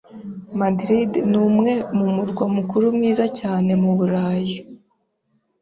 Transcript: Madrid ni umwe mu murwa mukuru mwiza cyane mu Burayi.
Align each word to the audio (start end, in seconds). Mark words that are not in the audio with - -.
Madrid 0.59 1.11
ni 1.29 1.37
umwe 1.47 1.71
mu 1.97 2.05
murwa 2.15 2.45
mukuru 2.55 2.85
mwiza 2.95 3.25
cyane 3.39 3.71
mu 3.81 3.91
Burayi. 3.97 4.57